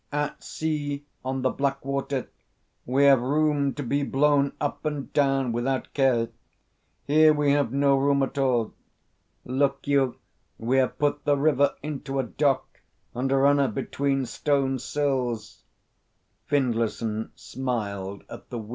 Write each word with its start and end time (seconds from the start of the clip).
At 0.11 0.43
sea, 0.43 1.05
on 1.23 1.43
the 1.43 1.51
Black 1.51 1.85
Water, 1.85 2.27
we 2.87 3.03
have 3.03 3.21
room 3.21 3.75
to 3.75 3.83
be 3.83 4.01
blown 4.01 4.51
up 4.59 4.83
and 4.83 5.13
down 5.13 5.51
without 5.51 5.93
care. 5.93 6.29
Here 7.05 7.33
we 7.35 7.51
have 7.51 7.71
no 7.71 7.95
room 7.95 8.23
at 8.23 8.35
all. 8.39 8.73
Look 9.45 9.85
you, 9.85 10.17
we 10.57 10.77
have 10.77 10.97
put 10.97 11.23
the 11.25 11.37
river 11.37 11.75
into 11.83 12.17
a 12.17 12.23
dock, 12.23 12.81
and 13.13 13.31
run 13.31 13.59
her 13.59 13.67
between 13.67 14.25
stone 14.25 14.79
sills." 14.79 15.61
Findlayson 16.47 17.29
smiled 17.35 18.23
at 18.27 18.49
the 18.49 18.57
"we." 18.57 18.69